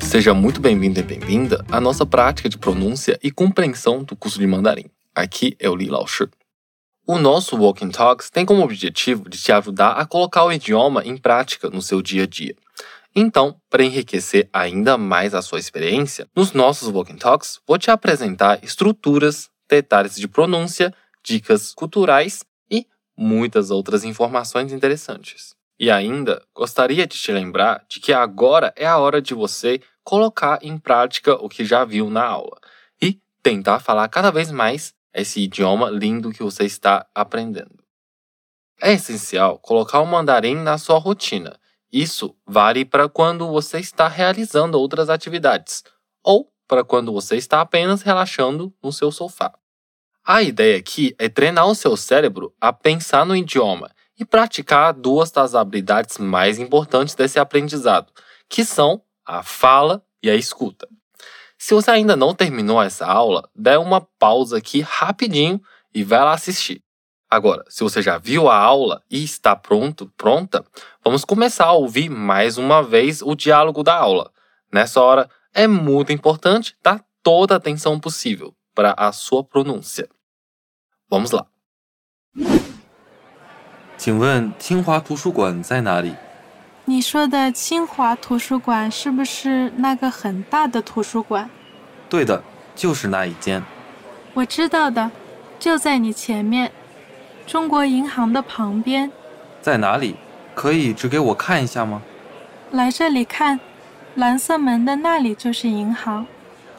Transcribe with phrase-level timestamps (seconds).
[0.00, 4.46] Seja muito bem-vindo e bem-vinda à nossa prática de pronúncia e compreensão do curso de
[4.46, 4.86] mandarim.
[5.14, 6.28] Aqui é o Li Lao Shi.
[7.06, 11.16] O nosso Walking Talks tem como objetivo de te ajudar a colocar o idioma em
[11.16, 12.54] prática no seu dia a dia.
[13.14, 18.62] Então, para enriquecer ainda mais a sua experiência, nos nossos Walking Talks vou te apresentar
[18.62, 20.92] estruturas, detalhes de pronúncia,
[21.24, 22.86] dicas culturais e
[23.16, 25.55] muitas outras informações interessantes.
[25.78, 30.58] E ainda gostaria de te lembrar de que agora é a hora de você colocar
[30.62, 32.58] em prática o que já viu na aula
[33.00, 37.84] e tentar falar cada vez mais esse idioma lindo que você está aprendendo.
[38.80, 41.58] É essencial colocar o mandarim na sua rotina.
[41.92, 45.82] Isso vale para quando você está realizando outras atividades
[46.22, 49.52] ou para quando você está apenas relaxando no seu sofá.
[50.24, 55.30] A ideia aqui é treinar o seu cérebro a pensar no idioma e praticar duas
[55.30, 58.12] das habilidades mais importantes desse aprendizado,
[58.48, 60.88] que são a fala e a escuta.
[61.58, 65.60] Se você ainda não terminou essa aula, dê uma pausa aqui rapidinho
[65.94, 66.82] e vai lá assistir.
[67.28, 70.64] Agora, se você já viu a aula e está pronto, pronta,
[71.04, 74.30] vamos começar a ouvir mais uma vez o diálogo da aula.
[74.72, 80.08] Nessa hora, é muito importante dar toda a atenção possível para a sua pronúncia.
[81.08, 81.46] Vamos lá.
[83.96, 86.14] 请问清华图书馆在哪里？
[86.84, 91.48] 你说的清华图书馆是不是那个很大的图书馆？
[92.08, 92.42] 对的，
[92.74, 93.62] 就是那一间。
[94.34, 95.10] 我知道的，
[95.58, 96.70] 就在你前面，
[97.46, 99.10] 中国银行的旁边。
[99.60, 100.14] 在哪里？
[100.54, 102.00] 可以指给我看一下吗？
[102.70, 103.58] 来这里看，
[104.14, 106.26] 蓝色门的那里就是银行，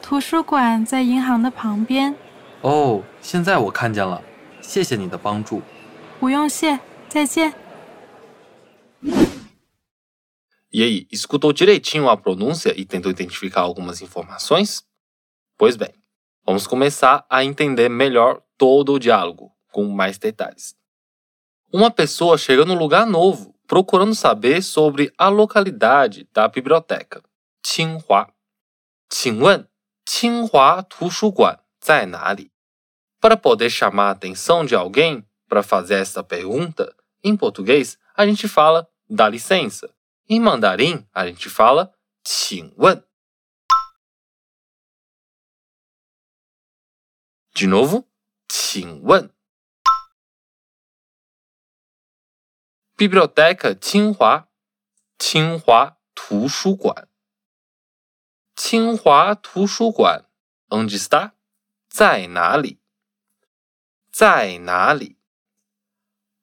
[0.00, 2.14] 图书馆在银行的旁边。
[2.62, 4.20] 哦，现在我看见了，
[4.60, 5.60] 谢谢你的帮助。
[6.18, 6.78] 不用谢，
[7.09, 7.53] 再见。
[10.71, 14.83] E aí, escutou direitinho a pronúncia e tentou identificar algumas informações?
[15.55, 15.93] Pois bem,
[16.43, 20.75] vamos começar a entender melhor todo o diálogo, com mais detalhes.
[21.71, 27.21] Uma pessoa chega num lugar novo, procurando saber sobre a localidade da biblioteca.
[27.61, 28.33] Tsinghua.
[29.09, 29.67] 请问
[30.05, 32.51] 清华图书馆在哪里?
[33.21, 38.47] Para poder chamar a atenção de alguém para fazer essa pergunta, em português a gente
[38.47, 39.93] fala dá licença.
[40.29, 43.03] Em mandarim, a gente fala 请问.
[47.53, 48.07] De novo,
[48.47, 49.29] 请问.
[52.95, 54.47] Biblioteca 清华，
[55.19, 57.09] 清华图书馆。
[58.55, 60.25] 清华图书馆
[60.69, 61.33] onde está?
[61.89, 62.79] 在哪里？
[64.11, 65.16] 在哪里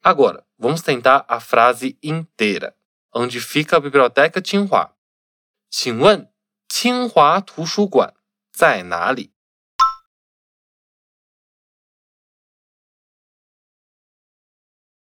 [0.04, 2.76] ？Agora, vamos tentar a frase inteira
[3.12, 4.94] onde fica a Biblioteca Tsinghua.
[5.68, 6.32] 请问
[6.68, 8.14] 清华图书馆
[8.52, 9.32] 在哪里？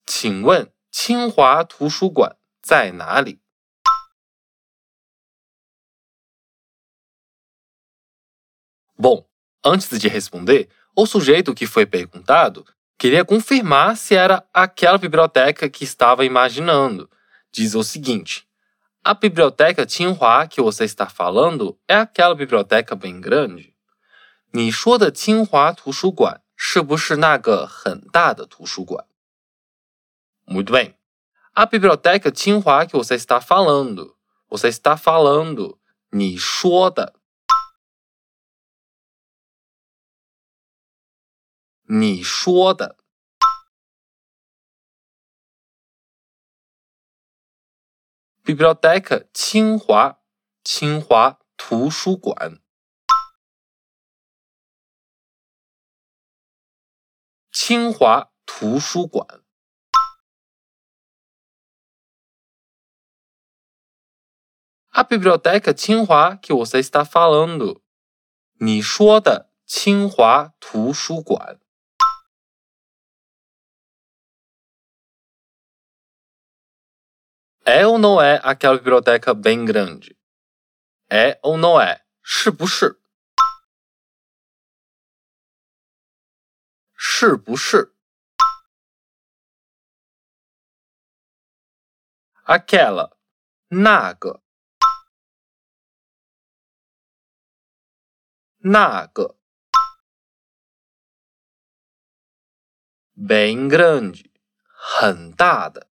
[0.05, 3.39] 请问清华图书馆在哪里？
[8.97, 9.25] Bom,
[9.63, 12.65] antes de responder, o sujeito que foi perguntado
[12.97, 17.09] queria confirmar se era aquela biblioteca que estava imaginando
[17.51, 18.47] diz o seguinte:
[19.03, 23.73] a biblioteca Tsinghua que você está falando é aquela biblioteca bem grande?
[24.53, 29.05] 你说的清华图书馆是不是那个很大的图书馆？
[30.45, 30.95] Muito bem.
[31.53, 34.15] A biblioteca Tsinghua que você está falando,
[34.49, 35.77] você está falando,
[36.11, 37.13] 你说的，
[41.88, 42.98] 你说的。
[48.42, 50.20] Biblioteca 清华，
[50.64, 52.60] 清华图书馆。
[57.52, 59.42] 清华图书馆。
[64.90, 67.82] A biblioteca 清华 que você está falando，
[68.54, 71.60] 你说的清华图书馆。
[77.65, 80.17] É ou não é aquela biblioteca bem grande?
[81.09, 82.03] É ou não é?
[82.23, 82.99] 是不是？
[86.95, 87.93] 是不是？
[92.45, 93.17] Aquela,
[93.69, 94.41] 那个，
[98.57, 99.37] 那个，
[103.15, 104.31] bem grande，
[104.65, 105.87] 很大的。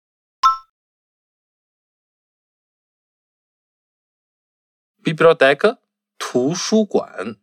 [5.05, 5.77] biblioteca
[6.17, 7.35] 图书馆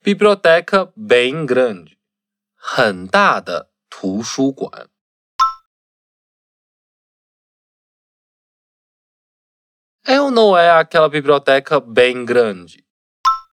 [0.00, 1.96] biblioteca bem grande
[2.54, 4.88] 很大的图书馆。
[10.04, 12.84] É ou não é aquela biblioteca bem grande？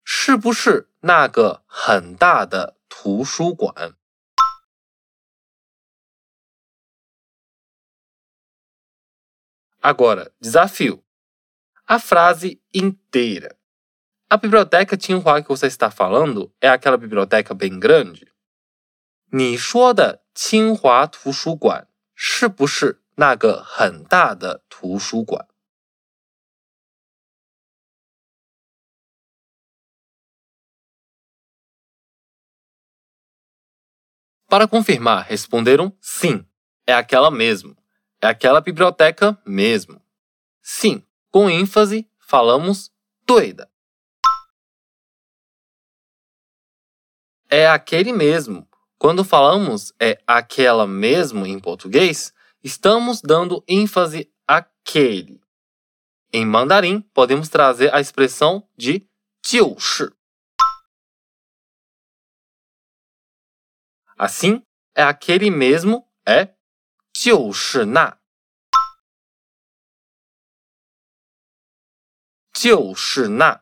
[0.05, 3.97] 是不是那个很大的图书馆
[9.82, 11.04] ？Agora, desafio.
[11.88, 13.58] A frase inteira.
[14.30, 18.32] A biblioteca Tsinghua que você está falando é aquela biblioteca bem grande?
[19.34, 25.48] 你说的清华图书馆是不是那个很大的图书馆？
[34.50, 36.46] Para confirmar, responderam sim.
[36.86, 37.78] É aquela mesmo.
[38.26, 40.02] É aquela biblioteca mesmo.
[40.62, 42.92] Sim, com ênfase, falamos
[43.26, 43.70] 对的.
[47.50, 48.68] É aquele mesmo.
[48.98, 52.34] Quando falamos é aquela mesmo em português,
[52.64, 55.42] estamos dando ênfase aquele.
[56.32, 59.06] Em mandarim, podemos trazer a expressão de
[59.42, 60.14] 就是
[64.18, 64.64] Assim,
[64.96, 66.54] é aquele mesmo, é
[67.12, 68.15] 就是那。
[72.56, 73.62] 就是那。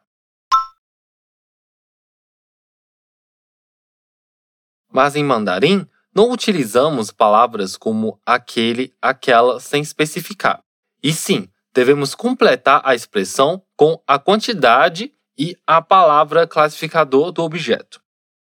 [4.91, 10.63] Mas em mandarim, não utilizamos palavras como aquele, aquela sem especificar.
[11.01, 18.03] E sim, devemos completar a expressão com a quantidade e a palavra classificador do objeto.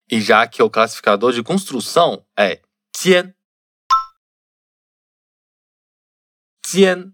[0.10, 2.62] E já que o classificador de construção é
[2.96, 3.34] jian,
[6.66, 7.14] jian.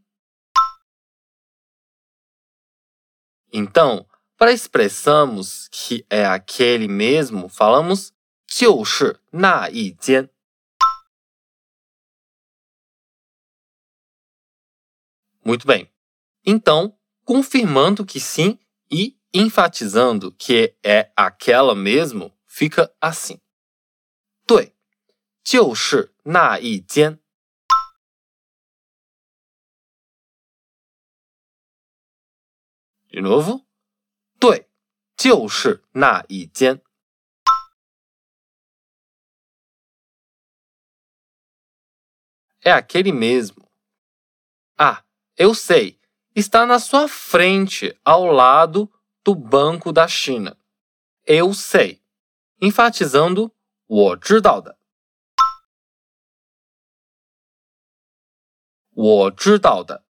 [3.51, 4.07] Então,
[4.38, 8.12] para expressarmos que é aquele mesmo, falamos
[8.48, 10.30] 就是那一间。
[15.45, 15.92] Muito bem.
[16.45, 18.60] Então, confirmando que sim
[18.90, 23.42] e enfatizando que é aquela mesmo, fica assim.
[24.45, 24.74] 对，
[25.44, 27.19] 就是那一间。
[33.10, 33.66] De novo，
[34.40, 34.68] 对，
[35.16, 36.81] 就是那一间。
[42.62, 43.69] É aquele mesmo.
[44.78, 45.04] Ah,
[45.36, 46.00] eu sei.
[46.36, 48.92] Está na sua frente, ao lado
[49.24, 50.57] do Banco da China.
[51.25, 52.01] Eu sei
[52.60, 53.51] enfatizando
[53.86, 54.80] 我知道的。
[58.92, 60.04] 我知道的。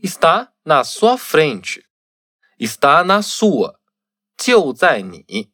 [0.00, 1.86] Está na sua frente.
[2.58, 3.80] Está na sua.
[4.36, 5.50] 就在你。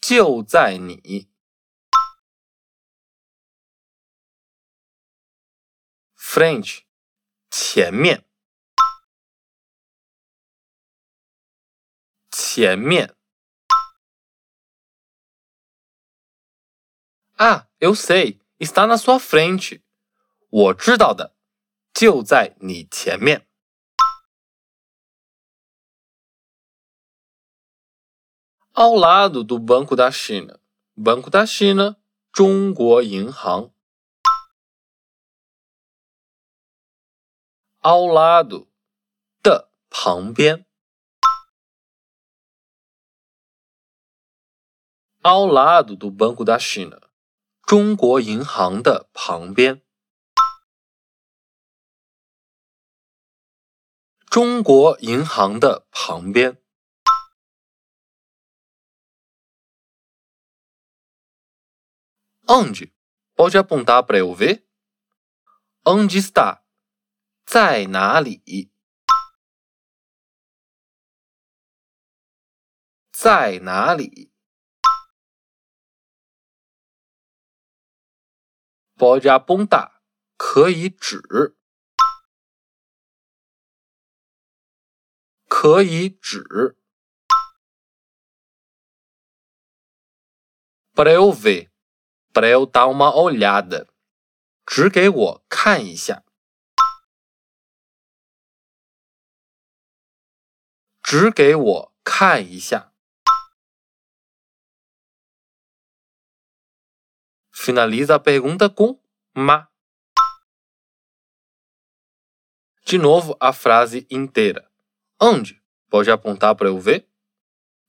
[0.00, 1.28] 就在你。
[6.16, 6.84] Frente
[7.50, 8.24] 前面，
[12.30, 13.16] 前面。
[17.38, 19.81] Ah, eu sei, Está na sua frente.
[20.49, 21.33] 我知道的，
[21.93, 23.47] 就在你前面。
[28.73, 30.59] Ao lado do Banco da China.
[30.95, 31.97] Banco da China,
[32.31, 33.73] 中国银行。
[37.81, 38.67] ao lado
[39.41, 40.67] 的旁边
[45.23, 47.10] ，ao lado do Banco da China，
[47.71, 49.81] 中国银行的旁边，
[54.29, 56.61] 中国银行的旁边。
[62.45, 62.91] Onde?
[63.37, 64.67] Pode apontar para eu ver?
[65.85, 66.63] Onde está?
[67.45, 68.73] 在哪里？
[73.13, 74.30] 在哪里
[79.01, 79.93] ？Pode apontar，
[80.37, 81.55] 可以指，
[85.47, 86.77] 可以指。
[90.93, 91.71] Para eu ver,
[92.31, 93.87] para eu dar uma olhada，
[94.67, 96.23] 指给我看一下。
[101.01, 102.90] 指给我看一下。
[107.60, 109.00] finaliza a pergunta com
[109.34, 109.68] ma.
[112.84, 114.70] De novo, a frase inteira.
[115.20, 115.62] Onde?
[115.88, 117.08] Pode apontar para eu ver?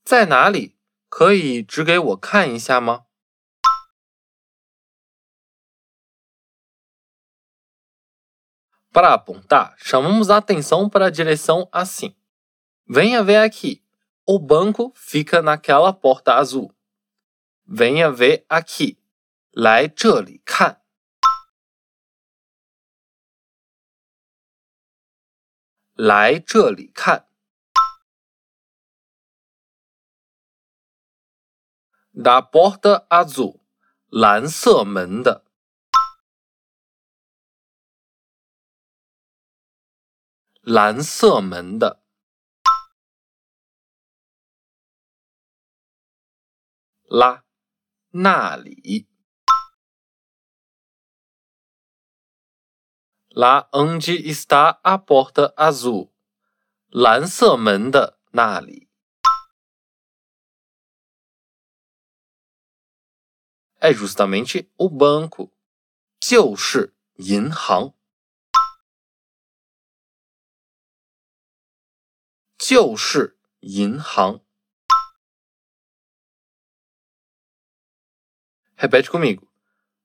[0.04, 0.76] 在哪里？
[1.08, 3.06] 可以指给我看一下吗？
[8.90, 12.16] Para apontar, chamamos a atenção para a direção assim.
[12.86, 13.84] Venha ver aqui.
[14.26, 16.74] O banco fica naquela porta azul.
[17.64, 18.98] Venha ver aqui.
[19.53, 20.83] 来这里看。
[25.93, 27.29] 来这里看。
[32.15, 33.61] Da porta azul，
[34.09, 35.45] 蓝色门的。
[40.61, 42.03] 蓝色门的。
[47.03, 47.45] 啦，
[48.09, 49.12] 那里。
[53.32, 56.10] Lá onde está a porta azul？
[56.90, 58.88] 蓝色门的那里。
[63.80, 65.52] É justamente o banco，
[66.18, 67.94] 就是银行，
[72.58, 74.40] 就是银行。
[78.76, 79.48] Repete comigo.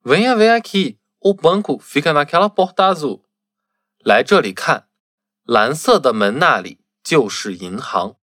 [0.04, 1.00] Venha ver aqui.
[1.21, 3.25] O banco fica naquela porta azul。
[4.05, 4.89] 来这里看，
[5.43, 8.17] 蓝色的门那里就是银行。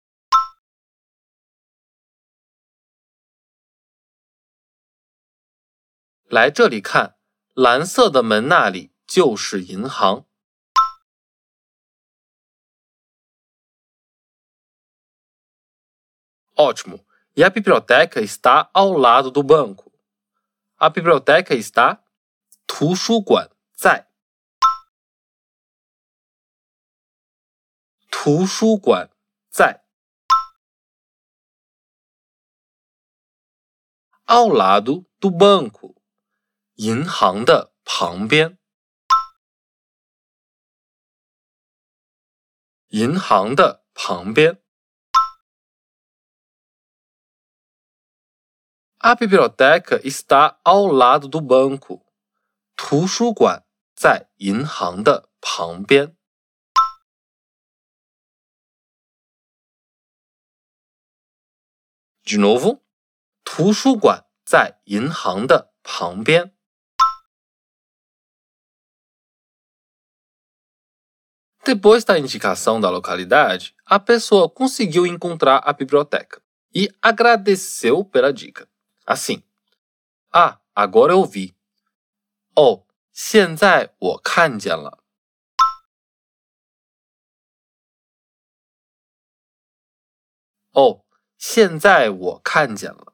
[6.25, 7.17] 来这里看，
[7.53, 10.25] 蓝色的门那里就是银行。
[16.55, 17.03] Ótimo.
[17.35, 19.91] E a biblioteca está ao lado do banco.
[20.77, 22.02] A biblioteca está
[22.75, 24.09] 图书馆在。
[28.09, 29.11] 图书馆
[29.51, 29.85] 在。
[34.25, 36.01] Ao lado do banco，
[36.73, 38.57] 银行的旁边。
[42.87, 44.63] 银行的旁边。
[48.97, 52.12] A biblioteca está ao lado do banco。
[52.76, 56.16] 图书馆在银行的旁边。
[62.24, 62.82] De novo，
[63.42, 66.54] 图书馆在银行的旁边。
[71.64, 76.40] Depois da indicação da localidade, a pessoa conseguiu encontrar a biblioteca
[76.74, 78.66] e agradeceu pela dica.
[79.04, 79.42] Assim,
[80.32, 81.54] ah, agora eu vi.
[82.55, 85.03] 哦，现在我看见了。
[90.71, 91.05] 哦，
[91.37, 93.13] 现在我看见了。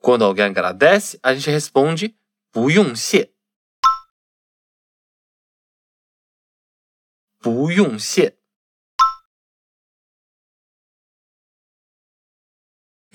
[0.00, 2.14] Quando alguém agradece, a gente responde
[2.50, 3.32] 不用谢。
[7.38, 8.35] 不用谢。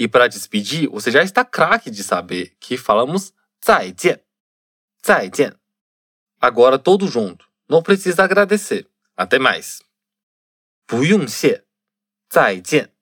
[0.00, 4.22] E para despedir, você já está craque de saber que falamos 再见,
[5.02, 5.58] 再见.
[6.40, 7.50] Agora todo junto.
[7.68, 8.88] Não precisa agradecer.
[9.16, 9.80] Até mais.
[10.86, 11.66] 不用谢,
[12.28, 12.92] 再见.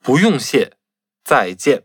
[0.00, 0.76] 不用谢,
[1.24, 1.84] 再见.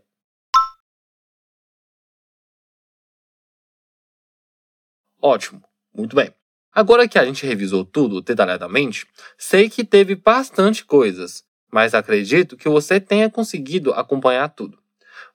[5.20, 5.62] Ótimo,
[5.92, 6.32] muito bem.
[6.75, 9.05] Agora que a gente revisou tudo detalhadamente,
[9.37, 14.79] sei que teve bastante coisas, mas acredito que você tenha conseguido acompanhar tudo.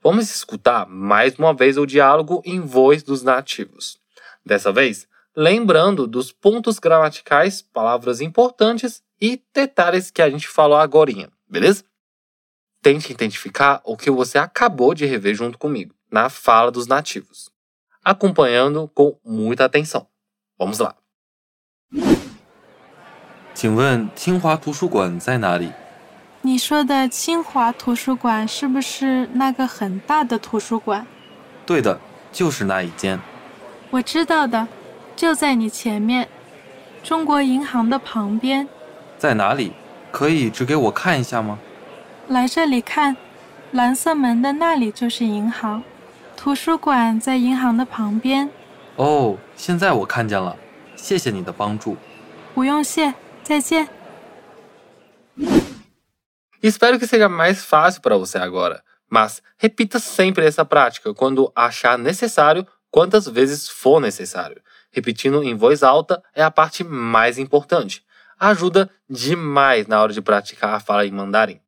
[0.03, 3.99] Vamos escutar mais uma vez o diálogo em voz dos nativos.
[4.45, 11.31] Dessa vez, lembrando dos pontos gramaticais, palavras importantes e detalhes que a gente falou agora,
[11.49, 11.85] beleza?
[12.83, 17.49] Tente identificar o que você acabou de rever junto comigo na fala dos nativos,
[18.03, 20.09] acompanhando com muita atenção.
[20.59, 20.97] Vamos lá!
[23.55, 25.73] 请问清华图书馆在哪里？
[26.43, 31.05] 你说的清华图书馆是不是那个很大的图书馆？
[31.67, 31.99] 对的，
[32.31, 33.19] 就是那一间。
[33.91, 34.69] 我知道的，
[35.17, 36.29] 就在你前面，
[37.03, 38.69] 中国银行的旁边。
[39.19, 39.73] 在哪里？
[40.13, 41.59] 可以指给我看一下吗？
[42.29, 43.17] 来这里看，
[43.73, 45.83] 蓝色门的那里就是银行，
[46.37, 48.49] 图书馆在银行的旁边。
[48.97, 50.57] 哦，现在我看见了，
[50.98, 51.98] 谢谢你的帮助。
[52.54, 53.14] 不用谢。
[53.44, 53.90] 再见。
[56.62, 61.98] Espero que seja mais fácil para você agora, mas repita sempre essa prática quando achar
[61.98, 64.62] necessário, quantas vezes for necessário.
[64.92, 68.02] Repetindo em voz alta é a parte mais importante.
[68.40, 71.60] Ajuda demais na hora de praticar a fala em mandarim.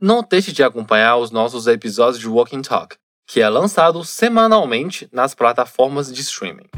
[0.00, 5.34] Não deixe de acompanhar os nossos episódios de Walking Talk, que é lançado semanalmente nas
[5.34, 6.70] plataformas de streaming.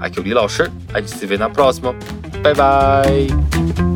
[0.00, 1.94] Aqui é o Li Lauscher, a gente se vê na próxima.
[2.42, 3.95] Bye bye!